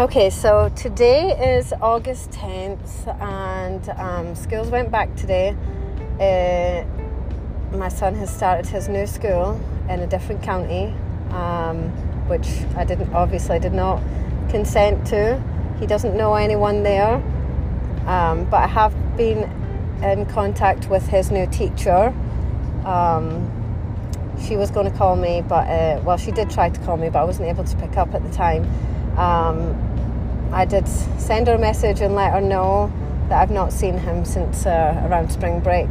Okay, 0.00 0.30
so 0.30 0.72
today 0.76 1.58
is 1.58 1.74
August 1.82 2.30
10th, 2.30 3.06
and 3.20 3.86
um, 3.98 4.34
schools 4.34 4.68
went 4.68 4.90
back 4.90 5.14
today. 5.14 5.54
Uh, 6.18 7.76
my 7.76 7.90
son 7.90 8.14
has 8.14 8.34
started 8.34 8.64
his 8.64 8.88
new 8.88 9.06
school 9.06 9.60
in 9.90 10.00
a 10.00 10.06
different 10.06 10.42
county, 10.42 10.94
um, 11.32 11.90
which 12.28 12.48
I 12.78 12.84
didn't 12.84 13.12
obviously 13.12 13.58
did 13.58 13.74
not 13.74 14.02
consent 14.48 15.06
to. 15.08 15.38
He 15.78 15.86
doesn't 15.86 16.16
know 16.16 16.32
anyone 16.32 16.82
there, 16.82 17.16
um, 18.06 18.46
but 18.46 18.62
I 18.62 18.68
have 18.68 18.94
been 19.18 19.52
in 20.02 20.24
contact 20.24 20.88
with 20.88 21.06
his 21.08 21.30
new 21.30 21.46
teacher. 21.48 22.14
Um, 22.86 23.52
she 24.48 24.56
was 24.56 24.70
going 24.70 24.90
to 24.90 24.96
call 24.96 25.14
me, 25.14 25.42
but 25.46 25.68
uh, 25.68 26.00
well, 26.02 26.16
she 26.16 26.30
did 26.30 26.48
try 26.48 26.70
to 26.70 26.80
call 26.86 26.96
me, 26.96 27.10
but 27.10 27.18
I 27.18 27.24
wasn't 27.24 27.48
able 27.48 27.64
to 27.64 27.76
pick 27.76 27.98
up 27.98 28.14
at 28.14 28.22
the 28.22 28.32
time. 28.32 28.64
Um, 29.18 29.89
I 30.52 30.64
did 30.64 30.88
send 30.88 31.46
her 31.46 31.54
a 31.54 31.58
message 31.58 32.00
and 32.00 32.16
let 32.16 32.32
her 32.32 32.40
know 32.40 32.92
that 33.28 33.40
I've 33.40 33.52
not 33.52 33.72
seen 33.72 33.96
him 33.96 34.24
since 34.24 34.66
uh, 34.66 35.06
around 35.08 35.30
spring 35.30 35.60
break. 35.60 35.88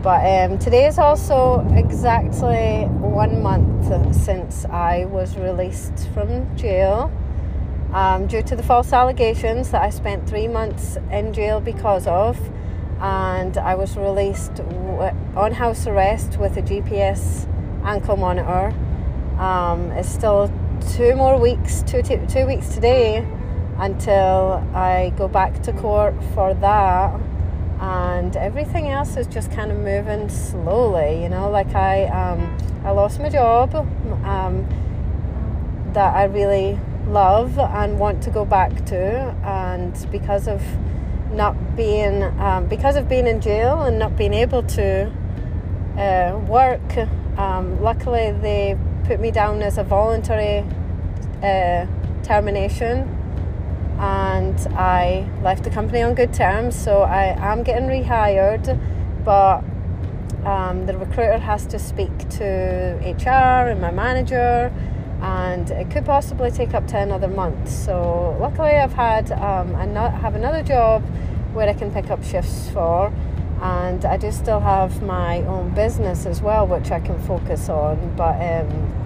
But 0.00 0.24
um, 0.24 0.58
today 0.60 0.86
is 0.86 0.96
also 0.96 1.66
exactly 1.74 2.84
one 2.84 3.42
month 3.42 4.14
since 4.14 4.64
I 4.66 5.06
was 5.06 5.36
released 5.36 6.08
from 6.14 6.56
jail 6.56 7.12
um, 7.92 8.28
due 8.28 8.42
to 8.42 8.54
the 8.54 8.62
false 8.62 8.92
allegations 8.92 9.72
that 9.72 9.82
I 9.82 9.90
spent 9.90 10.28
three 10.28 10.46
months 10.46 10.96
in 11.10 11.32
jail 11.34 11.60
because 11.60 12.06
of. 12.06 12.38
And 13.00 13.58
I 13.58 13.74
was 13.74 13.96
released 13.96 14.60
on 14.60 15.52
house 15.52 15.88
arrest 15.88 16.38
with 16.38 16.56
a 16.56 16.62
GPS 16.62 17.48
ankle 17.84 18.16
monitor. 18.16 18.72
Um, 19.36 19.90
it's 19.92 20.08
still 20.08 20.52
two 20.92 21.16
more 21.16 21.40
weeks, 21.40 21.82
two, 21.82 22.02
two 22.02 22.46
weeks 22.46 22.68
today 22.68 23.26
until 23.80 24.62
I 24.74 25.12
go 25.16 25.26
back 25.26 25.62
to 25.62 25.72
court 25.72 26.14
for 26.34 26.54
that. 26.54 27.18
And 27.80 28.36
everything 28.36 28.90
else 28.90 29.16
is 29.16 29.26
just 29.26 29.50
kind 29.50 29.72
of 29.72 29.78
moving 29.78 30.28
slowly, 30.28 31.22
you 31.22 31.30
know. 31.30 31.50
Like 31.50 31.74
I, 31.74 32.04
um, 32.06 32.58
I 32.84 32.90
lost 32.90 33.20
my 33.20 33.30
job 33.30 33.74
um, 33.74 34.68
that 35.94 36.14
I 36.14 36.24
really 36.24 36.78
love 37.08 37.58
and 37.58 37.98
want 37.98 38.22
to 38.24 38.30
go 38.30 38.44
back 38.44 38.84
to, 38.86 39.34
and 39.42 40.06
because 40.12 40.46
of 40.46 40.62
not 41.32 41.74
being, 41.74 42.22
um, 42.38 42.66
because 42.66 42.96
of 42.96 43.08
being 43.08 43.26
in 43.26 43.40
jail 43.40 43.80
and 43.80 43.98
not 43.98 44.14
being 44.14 44.34
able 44.34 44.62
to 44.62 45.10
uh, 45.96 46.38
work, 46.46 46.98
um, 47.38 47.80
luckily 47.80 48.32
they 48.42 48.76
put 49.04 49.20
me 49.20 49.30
down 49.30 49.62
as 49.62 49.78
a 49.78 49.84
voluntary 49.84 50.66
uh, 51.42 51.86
termination 52.22 53.16
and 54.00 54.58
I 54.74 55.28
left 55.42 55.62
the 55.62 55.70
company 55.70 56.00
on 56.00 56.14
good 56.14 56.32
terms. 56.32 56.74
So 56.74 57.02
I 57.02 57.36
am 57.38 57.62
getting 57.62 57.86
rehired, 57.86 58.78
but 59.24 59.62
um, 60.46 60.86
the 60.86 60.96
recruiter 60.96 61.38
has 61.38 61.66
to 61.66 61.78
speak 61.78 62.10
to 62.30 62.98
HR 63.04 63.68
and 63.68 63.78
my 63.78 63.90
manager, 63.90 64.72
and 65.20 65.70
it 65.70 65.90
could 65.90 66.06
possibly 66.06 66.50
take 66.50 66.72
up 66.72 66.86
to 66.88 66.98
another 66.98 67.28
month. 67.28 67.68
So 67.68 68.38
luckily, 68.40 68.70
I've 68.70 68.94
had 68.94 69.30
um, 69.32 69.72
not 69.92 70.14
have 70.14 70.34
another 70.34 70.62
job 70.62 71.04
where 71.52 71.68
I 71.68 71.74
can 71.74 71.92
pick 71.92 72.10
up 72.10 72.24
shifts 72.24 72.70
for. 72.70 73.12
And 73.60 74.06
I 74.06 74.16
do 74.16 74.32
still 74.32 74.60
have 74.60 75.02
my 75.02 75.42
own 75.42 75.74
business 75.74 76.24
as 76.24 76.40
well, 76.40 76.66
which 76.66 76.90
I 76.90 77.00
can 77.00 77.18
focus 77.24 77.68
on. 77.68 78.14
But 78.16 78.40
um, 78.40 78.99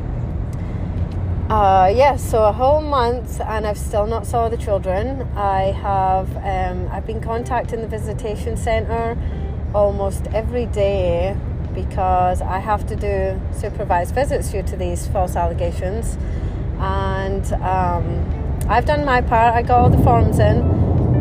uh, 1.50 1.92
yeah, 1.94 2.16
so 2.16 2.44
a 2.44 2.52
whole 2.52 2.80
month, 2.80 3.38
and 3.40 3.66
I've 3.66 3.76
still 3.76 4.06
not 4.06 4.26
saw 4.26 4.48
the 4.48 4.56
children. 4.56 5.28
I 5.36 5.72
have 5.72 6.34
um, 6.38 6.88
I've 6.90 7.06
been 7.06 7.20
contacting 7.20 7.82
the 7.82 7.86
visitation 7.86 8.56
centre 8.56 9.18
almost 9.74 10.26
every 10.28 10.64
day 10.66 11.36
because 11.74 12.40
I 12.40 12.60
have 12.60 12.86
to 12.86 12.96
do 12.96 13.38
supervised 13.52 14.14
visits 14.14 14.50
due 14.52 14.62
to 14.62 14.76
these 14.76 15.06
false 15.08 15.36
allegations, 15.36 16.16
and 16.78 17.44
um, 17.54 18.64
I've 18.66 18.86
done 18.86 19.04
my 19.04 19.20
part. 19.20 19.54
I 19.54 19.60
got 19.60 19.80
all 19.80 19.90
the 19.90 20.02
forms 20.02 20.38
in. 20.38 20.62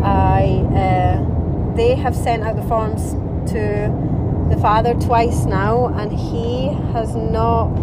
I 0.03 0.45
uh, 0.73 1.75
they 1.75 1.95
have 1.95 2.15
sent 2.15 2.43
out 2.43 2.55
the 2.55 2.63
forms 2.63 3.11
to 3.51 4.47
the 4.49 4.57
father 4.61 4.93
twice 4.93 5.43
now, 5.43 5.87
and 5.87 6.13
he 6.13 6.67
has 6.93 7.13
not 7.13 7.75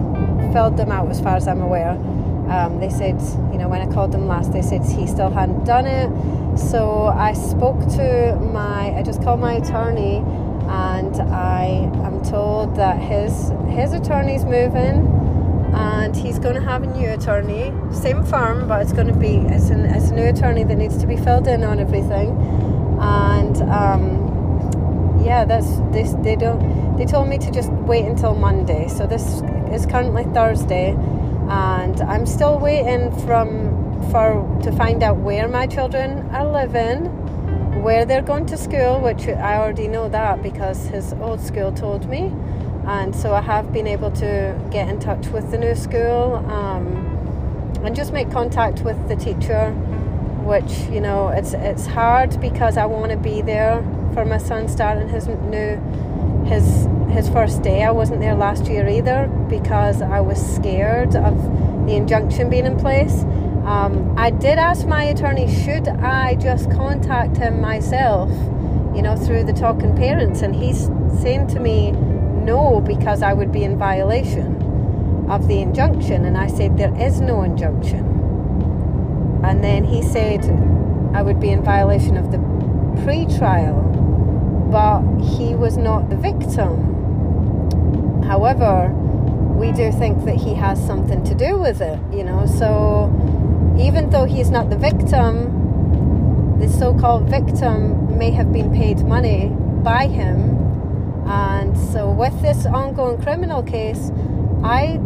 filled 0.55 0.79
them 0.79 0.91
out 0.91 1.11
as 1.11 1.21
far 1.21 1.37
as 1.37 1.47
I'm 1.47 1.61
aware. 1.61 1.99
Um, 2.51 2.81
they 2.81 2.91
said, 2.91 3.21
you 3.53 3.59
know, 3.59 3.69
when 3.69 3.81
I 3.81 3.93
called 3.93 4.11
them 4.11 4.27
last, 4.27 4.53
they 4.53 4.61
said 4.61 4.85
he 4.85 5.07
still 5.07 5.31
hadn't 5.31 5.65
done 5.65 5.87
it. 5.87 6.59
So 6.59 7.07
I 7.07 7.33
spoke 7.33 7.79
to 7.91 8.37
my, 8.53 8.93
I 8.99 9.03
just 9.05 9.23
called 9.23 9.39
my 9.39 9.55
attorney, 9.55 10.17
and 10.17 11.15
I 11.33 11.89
am 12.05 12.23
told 12.25 12.75
that 12.75 12.99
his 12.99 13.53
his 13.69 13.93
attorney's 13.93 14.45
moving, 14.45 15.07
and 15.73 16.15
he's 16.17 16.41
going 16.41 16.57
to 16.57 16.61
have 16.61 16.83
a 16.83 16.87
new 16.87 17.09
attorney, 17.11 17.73
same 17.93 18.25
firm, 18.25 18.67
but 18.67 18.83
it's 18.83 18.93
going 18.93 19.07
to 19.07 19.15
be 19.15 19.37
it's, 19.37 19.71
an, 19.71 19.85
it's 19.85 20.11
a 20.11 20.15
new 20.15 20.27
attorney 20.27 20.65
that 20.65 20.75
needs 20.77 20.99
to 20.99 21.07
be 21.07 21.17
filled 21.17 21.47
in 21.47 21.63
on 21.63 21.79
everything, 21.79 22.37
and. 23.01 23.63
Um, 23.63 24.27
yeah, 25.23 25.45
that's 25.45 25.69
this. 25.93 26.15
They 26.23 26.35
don't. 26.35 26.97
They 26.97 27.05
told 27.05 27.29
me 27.29 27.37
to 27.39 27.51
just 27.51 27.71
wait 27.71 28.07
until 28.07 28.35
Monday. 28.35 28.89
So 28.89 29.07
this 29.07 29.43
is 29.71 29.85
currently 29.85 30.25
Thursday 30.25 30.97
and 31.49 32.01
I'm 32.03 32.27
still 32.27 32.59
waiting 32.59 33.11
from 33.27 33.81
for 34.11 34.61
to 34.63 34.73
find 34.73 35.03
out 35.03 35.19
where 35.19 35.49
my 35.49 35.67
children 35.67 36.29
are 36.31 36.47
living, 36.47 37.05
where 37.83 38.05
they're 38.05 38.23
going 38.23 38.47
to 38.47 38.57
school, 38.57 39.01
which 39.01 39.29
I 39.29 39.57
already 39.57 39.89
know 39.89 40.09
that 40.09 40.43
because 40.43 40.87
his 40.87 41.13
old 41.15 41.41
school 41.41 41.73
told 41.73 42.09
me, 42.09 42.33
and 42.87 43.15
so 43.15 43.35
I 43.35 43.41
have 43.41 43.73
been 43.73 43.87
able 43.87 44.11
to 44.13 44.59
get 44.71 44.89
in 44.89 44.99
touch 45.01 45.29
with 45.29 45.51
the 45.51 45.59
new 45.59 45.75
school 45.75 46.37
um, 46.51 46.87
and 47.85 47.95
just 47.95 48.13
make 48.13 48.31
contact 48.31 48.81
with 48.81 49.09
the 49.09 49.17
teacher, 49.17 49.71
which 50.45 50.73
you 50.91 51.01
know 51.01 51.29
it's 51.29 51.53
it's 51.53 51.87
hard 51.87 52.41
because 52.41 52.77
I 52.77 52.87
want 52.87 53.13
to 53.13 53.19
be 53.19 53.43
there 53.43 53.81
for 54.15 54.25
my 54.25 54.39
son 54.39 54.69
starting 54.69 55.09
his 55.09 55.27
new 55.29 55.77
his 56.51 56.89
his 57.11 57.29
first 57.29 57.63
day. 57.63 57.83
I 57.83 57.91
wasn't 57.91 58.21
there 58.21 58.35
last 58.35 58.67
year 58.67 58.89
either 58.89 59.27
because 59.49 60.03
I 60.03 60.21
was 60.21 60.39
scared 60.57 61.15
of 61.17 61.35
the 61.87 61.95
injunction 61.95 62.51
being 62.51 62.67
in 62.67 62.77
place. 62.77 63.25
Um, 63.65 64.15
I 64.17 64.31
did 64.31 64.59
ask 64.59 64.87
my 64.87 65.05
attorney, 65.05 65.53
should 65.63 65.89
I 65.89 66.35
just 66.37 66.71
contact 66.71 67.37
him 67.37 67.61
myself, 67.61 68.31
you 68.95 69.03
know, 69.03 69.17
through 69.17 69.45
the 69.45 69.53
talking 69.53 69.95
parents? 69.97 70.43
And 70.43 70.55
he's 70.55 70.87
saying 71.21 71.49
to 71.49 71.61
me, 71.61 71.93
no, 71.93 72.81
because 72.81 73.23
I 73.23 73.33
would 73.33 73.53
be 73.53 73.65
in 73.65 73.77
violation 73.79 74.57
of 75.31 75.47
the 75.47 75.61
injunction. 75.61 76.25
And 76.25 76.37
I 76.37 76.47
said, 76.47 76.77
there 76.77 76.95
is 76.97 77.21
no 77.21 77.43
injunction. 77.43 78.07
And 79.45 79.63
then 79.63 79.85
he 79.85 80.03
said, 80.03 80.45
I 81.15 81.23
would 81.23 81.39
be 81.39 81.51
in 81.51 81.63
violation 81.63 82.17
of 82.17 82.33
the 82.33 82.39
pre 83.05 83.27
trial, 83.39 83.90
but 84.71 85.03
he 85.21 85.55
was 85.55 85.77
not 85.77 86.11
the 86.11 86.17
victim. 86.17 88.23
However, 88.23 88.89
we 89.57 89.73
do 89.73 89.93
think 89.93 90.25
that 90.25 90.37
he 90.37 90.55
has 90.55 90.85
something 90.87 91.25
to 91.25 91.35
do 91.35 91.59
with 91.59 91.81
it, 91.81 91.99
you 92.13 92.25
know. 92.25 92.47
So 92.47 93.11
even 93.79 94.11
though 94.11 94.25
he's 94.25 94.51
not 94.51 94.71
the 94.71 94.77
victim, 94.77 96.59
the 96.61 96.69
so 96.69 96.99
called 96.99 97.29
victim 97.29 98.19
may 98.19 98.31
have 98.31 98.53
been 98.53 98.73
paid 98.73 99.01
money 99.01 99.49
by 99.83 100.07
him. 100.07 100.57
And 101.27 101.77
so, 101.79 102.11
with 102.11 102.41
this 102.43 102.67
ongoing 102.67 103.23
criminal 103.23 103.63
case, 103.63 104.11
I, 104.63 104.99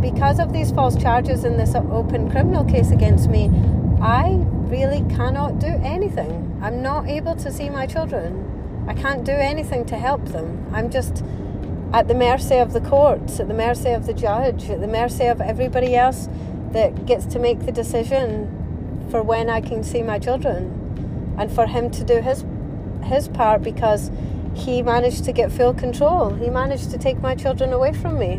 because 0.00 0.38
of 0.38 0.52
these 0.52 0.70
false 0.70 0.96
charges 0.96 1.44
in 1.44 1.56
this 1.56 1.74
open 1.74 2.30
criminal 2.30 2.64
case 2.64 2.90
against 2.90 3.28
me, 3.28 3.50
I 4.00 4.38
really 4.70 5.04
cannot 5.14 5.58
do 5.58 5.78
anything. 5.82 6.58
I'm 6.62 6.82
not 6.82 7.08
able 7.08 7.34
to 7.36 7.52
see 7.52 7.68
my 7.68 7.86
children. 7.86 8.55
I 8.86 8.94
can't 8.94 9.24
do 9.24 9.32
anything 9.32 9.84
to 9.86 9.96
help 9.96 10.24
them. 10.26 10.70
I'm 10.72 10.90
just 10.90 11.24
at 11.92 12.08
the 12.08 12.14
mercy 12.14 12.56
of 12.56 12.72
the 12.72 12.80
courts, 12.80 13.40
at 13.40 13.48
the 13.48 13.54
mercy 13.54 13.90
of 13.90 14.06
the 14.06 14.14
judge, 14.14 14.68
at 14.70 14.80
the 14.80 14.86
mercy 14.86 15.26
of 15.26 15.40
everybody 15.40 15.96
else 15.96 16.28
that 16.72 17.06
gets 17.06 17.26
to 17.26 17.38
make 17.38 17.64
the 17.64 17.72
decision 17.72 19.06
for 19.10 19.22
when 19.22 19.48
I 19.48 19.60
can 19.60 19.82
see 19.82 20.02
my 20.02 20.18
children 20.18 21.34
and 21.38 21.50
for 21.50 21.66
him 21.66 21.90
to 21.90 22.04
do 22.04 22.20
his 22.20 22.44
his 23.02 23.28
part 23.28 23.62
because 23.62 24.10
he 24.54 24.82
managed 24.82 25.24
to 25.24 25.32
get 25.32 25.52
full 25.52 25.74
control. 25.74 26.30
He 26.34 26.50
managed 26.50 26.90
to 26.90 26.98
take 26.98 27.20
my 27.20 27.34
children 27.34 27.72
away 27.72 27.92
from 27.92 28.18
me, 28.18 28.38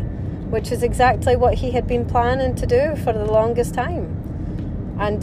which 0.50 0.70
is 0.72 0.82
exactly 0.82 1.36
what 1.36 1.54
he 1.54 1.70
had 1.70 1.86
been 1.86 2.04
planning 2.04 2.54
to 2.56 2.66
do 2.66 2.96
for 2.96 3.12
the 3.12 3.24
longest 3.24 3.74
time. 3.74 4.96
And 5.00 5.20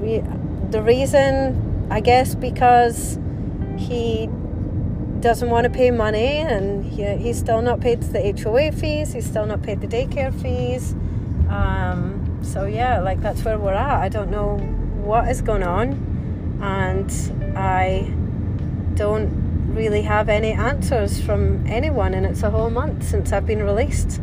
we, 0.00 0.22
the 0.70 0.82
reason, 0.82 1.86
I 1.90 2.00
guess, 2.00 2.34
because 2.34 3.18
he 3.78 4.28
doesn't 5.20 5.50
want 5.50 5.64
to 5.64 5.70
pay 5.70 5.90
money 5.90 6.38
and 6.38 6.84
he, 6.84 7.04
he's 7.16 7.38
still 7.38 7.62
not 7.62 7.80
paid 7.80 8.00
the 8.02 8.20
HOA 8.42 8.72
fees, 8.72 9.12
he's 9.12 9.26
still 9.26 9.46
not 9.46 9.62
paid 9.62 9.80
the 9.80 9.86
daycare 9.86 10.32
fees. 10.42 10.94
Um, 11.48 12.38
so, 12.42 12.66
yeah, 12.66 13.00
like 13.00 13.20
that's 13.20 13.42
where 13.44 13.58
we're 13.58 13.74
at. 13.74 14.00
I 14.00 14.08
don't 14.08 14.30
know 14.30 14.58
what 15.04 15.28
is 15.28 15.42
going 15.42 15.62
on, 15.62 16.58
and 16.62 17.10
I 17.56 18.12
don't 18.94 19.74
really 19.74 20.02
have 20.02 20.28
any 20.28 20.52
answers 20.52 21.20
from 21.20 21.66
anyone. 21.66 22.14
And 22.14 22.26
it's 22.26 22.42
a 22.42 22.50
whole 22.50 22.70
month 22.70 23.04
since 23.04 23.32
I've 23.32 23.46
been 23.46 23.62
released, 23.62 24.18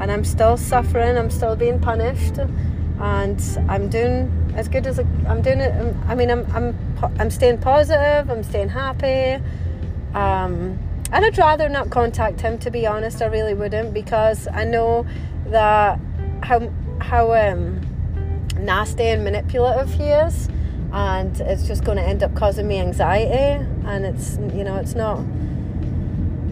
and 0.00 0.10
I'm 0.10 0.24
still 0.24 0.56
suffering. 0.56 1.16
I'm 1.16 1.30
still 1.30 1.56
being 1.56 1.80
punished, 1.80 2.38
and 3.00 3.40
I'm 3.68 3.88
doing 3.88 4.41
as 4.54 4.68
good 4.68 4.86
as 4.86 4.98
I'm 4.98 5.42
doing 5.42 5.60
it. 5.60 5.96
I 6.06 6.14
mean, 6.14 6.30
I'm 6.30 6.46
I'm 6.52 6.76
I'm 7.18 7.30
staying 7.30 7.58
positive. 7.58 8.30
I'm 8.30 8.42
staying 8.42 8.70
happy. 8.70 9.42
Um, 10.14 10.78
and 11.12 11.24
I'd 11.24 11.36
rather 11.36 11.68
not 11.68 11.90
contact 11.90 12.40
him, 12.40 12.58
to 12.58 12.70
be 12.70 12.86
honest. 12.86 13.20
I 13.22 13.26
really 13.26 13.54
wouldn't 13.54 13.92
because 13.92 14.48
I 14.48 14.64
know 14.64 15.06
that 15.46 15.98
how 16.42 16.70
how 17.00 17.34
um, 17.34 17.80
nasty 18.58 19.04
and 19.04 19.24
manipulative 19.24 19.92
he 19.92 20.04
is, 20.04 20.48
and 20.92 21.38
it's 21.40 21.66
just 21.66 21.84
going 21.84 21.98
to 21.98 22.04
end 22.04 22.22
up 22.22 22.34
causing 22.34 22.66
me 22.66 22.78
anxiety, 22.78 23.66
and 23.84 24.06
it's 24.06 24.38
you 24.54 24.64
know 24.64 24.76
it's 24.76 24.94
not 24.94 25.20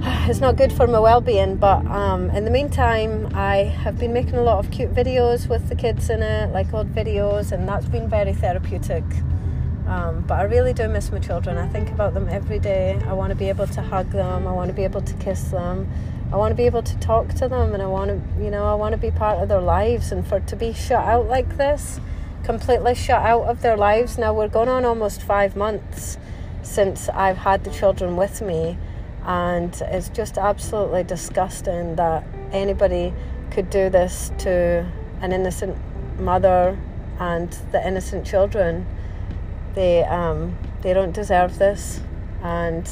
it's 0.28 0.40
not 0.40 0.56
good 0.56 0.72
for 0.72 0.86
my 0.86 0.98
well-being. 0.98 1.56
But 1.56 1.84
um, 1.86 2.30
in 2.30 2.44
the 2.44 2.50
meantime, 2.50 3.28
I 3.34 3.56
have 3.56 3.98
been 3.98 4.14
making 4.14 4.36
a 4.36 4.42
lot 4.42 4.64
of 4.64 4.70
cute 4.70 4.94
videos 4.94 5.48
with 5.48 5.68
the 5.68 5.74
kids 5.74 6.08
in 6.08 6.22
it, 6.22 6.52
like 6.52 6.72
old 6.72 6.94
videos, 6.94 7.52
and 7.52 7.68
that's 7.68 7.86
been 7.86 8.08
very 8.08 8.32
therapeutic. 8.32 9.04
Um, 9.86 10.24
but 10.26 10.38
I 10.38 10.42
really 10.44 10.72
do 10.72 10.88
miss 10.88 11.12
my 11.12 11.18
children. 11.18 11.58
I 11.58 11.68
think 11.68 11.90
about 11.90 12.14
them 12.14 12.28
every 12.30 12.58
day. 12.58 12.98
I 13.06 13.12
want 13.12 13.30
to 13.30 13.36
be 13.36 13.48
able 13.48 13.66
to 13.66 13.82
hug 13.82 14.10
them. 14.10 14.46
I 14.46 14.52
want 14.52 14.68
to 14.68 14.74
be 14.74 14.84
able 14.84 15.02
to 15.02 15.14
kiss 15.14 15.44
them. 15.44 15.86
I 16.32 16.36
want 16.36 16.52
to 16.52 16.56
be 16.56 16.64
able 16.64 16.82
to 16.82 16.98
talk 17.00 17.34
to 17.34 17.48
them, 17.48 17.74
and 17.74 17.82
I 17.82 17.86
want 17.86 18.10
to, 18.10 18.42
you 18.42 18.50
know, 18.50 18.64
I 18.64 18.74
want 18.74 18.92
to 18.92 18.98
be 18.98 19.10
part 19.10 19.38
of 19.40 19.48
their 19.48 19.60
lives. 19.60 20.12
And 20.12 20.26
for 20.26 20.40
to 20.40 20.56
be 20.56 20.72
shut 20.72 21.04
out 21.04 21.26
like 21.26 21.58
this, 21.58 22.00
completely 22.44 22.94
shut 22.94 23.20
out 23.20 23.42
of 23.42 23.60
their 23.60 23.76
lives. 23.76 24.16
Now 24.16 24.32
we're 24.32 24.48
going 24.48 24.68
on 24.68 24.86
almost 24.86 25.22
five 25.22 25.56
months 25.56 26.16
since 26.62 27.08
I've 27.10 27.38
had 27.38 27.64
the 27.64 27.70
children 27.70 28.16
with 28.16 28.40
me, 28.40 28.78
and 29.24 29.74
it's 29.82 30.08
just 30.08 30.38
absolutely 30.38 31.04
disgusting 31.04 31.96
that 31.96 32.24
anybody 32.52 33.12
could 33.50 33.70
do 33.70 33.90
this 33.90 34.32
to 34.38 34.86
an 35.20 35.32
innocent 35.32 35.76
mother 36.18 36.78
and 37.18 37.50
the 37.72 37.86
innocent 37.86 38.26
children 38.26 38.86
they 39.74 40.04
um, 40.04 40.56
they 40.82 40.92
don't 40.92 41.12
deserve 41.12 41.58
this, 41.58 42.00
and 42.42 42.88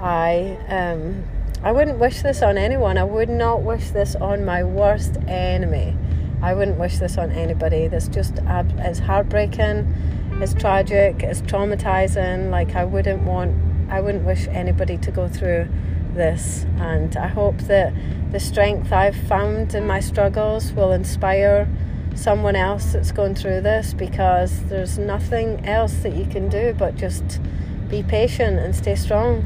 I 0.00 0.58
um, 0.68 1.24
I 1.62 1.72
wouldn't 1.72 1.98
wish 1.98 2.22
this 2.22 2.42
on 2.42 2.56
anyone. 2.56 2.98
I 2.98 3.04
would 3.04 3.28
not 3.28 3.62
wish 3.62 3.90
this 3.90 4.14
on 4.16 4.44
my 4.44 4.64
worst 4.64 5.16
enemy. 5.28 5.96
I 6.42 6.54
wouldn't 6.54 6.78
wish 6.78 6.98
this 6.98 7.16
on 7.16 7.30
anybody. 7.32 7.88
This 7.88 8.08
just 8.08 8.38
is 8.84 8.98
heartbreaking. 8.98 10.40
It's 10.40 10.54
tragic. 10.54 11.22
It's 11.22 11.40
traumatizing. 11.42 12.50
Like 12.50 12.74
I 12.74 12.84
wouldn't 12.84 13.22
want. 13.22 13.54
I 13.88 14.00
wouldn't 14.00 14.24
wish 14.24 14.48
anybody 14.48 14.96
to 14.98 15.10
go 15.10 15.28
through 15.28 15.68
this. 16.14 16.64
And 16.78 17.16
I 17.16 17.26
hope 17.26 17.58
that 17.62 17.92
the 18.30 18.40
strength 18.40 18.92
I've 18.92 19.16
found 19.16 19.74
in 19.74 19.86
my 19.86 20.00
struggles 20.00 20.72
will 20.72 20.92
inspire 20.92 21.68
someone 22.14 22.56
else 22.56 22.92
that's 22.92 23.12
going 23.12 23.34
through 23.34 23.60
this 23.60 23.92
because 23.92 24.64
there's 24.64 24.98
nothing 24.98 25.66
else 25.66 25.94
that 26.02 26.14
you 26.14 26.24
can 26.26 26.48
do 26.48 26.74
but 26.78 26.96
just 26.96 27.40
be 27.88 28.02
patient 28.02 28.58
and 28.58 28.74
stay 28.74 28.94
strong. 28.94 29.44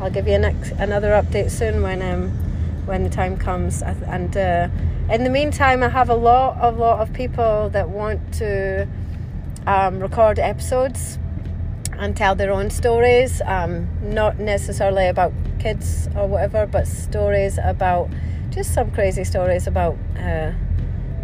I'll 0.00 0.10
give 0.10 0.28
you 0.28 0.34
another 0.34 1.10
update 1.10 1.50
soon 1.50 1.82
when 1.82 2.02
um, 2.02 2.30
when 2.86 3.04
the 3.04 3.10
time 3.10 3.36
comes. 3.36 3.82
And 3.82 4.36
uh, 4.36 4.68
in 5.10 5.24
the 5.24 5.30
meantime, 5.30 5.82
I 5.82 5.88
have 5.88 6.08
a 6.08 6.14
lot, 6.14 6.58
a 6.60 6.70
lot 6.70 7.00
of 7.00 7.12
people 7.12 7.68
that 7.70 7.88
want 7.90 8.34
to 8.34 8.88
um, 9.66 10.00
record 10.00 10.38
episodes 10.38 11.18
and 11.98 12.16
tell 12.16 12.34
their 12.34 12.52
own 12.52 12.70
stories, 12.70 13.42
um, 13.44 13.88
not 14.02 14.38
necessarily 14.38 15.06
about 15.08 15.32
kids 15.58 16.08
or 16.16 16.26
whatever, 16.26 16.66
but 16.66 16.86
stories 16.86 17.58
about 17.62 18.08
just 18.50 18.72
some 18.72 18.90
crazy 18.90 19.24
stories 19.24 19.66
about. 19.66 19.96
Uh, 20.16 20.52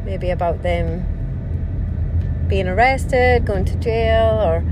maybe 0.04 0.30
about 0.30 0.62
them 0.62 1.06
being 2.48 2.68
arrested, 2.68 3.44
going 3.46 3.64
to 3.64 3.76
jail, 3.76 4.40
or 4.40 4.64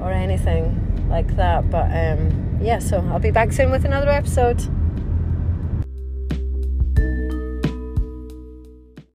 or 0.00 0.10
anything 0.10 1.08
like 1.08 1.36
that. 1.36 1.70
But 1.70 1.90
um, 1.92 2.58
yeah, 2.60 2.78
so 2.78 2.98
I'll 3.10 3.18
be 3.20 3.30
back 3.30 3.52
soon 3.52 3.70
with 3.70 3.84
another 3.84 4.10
episode. 4.10 4.60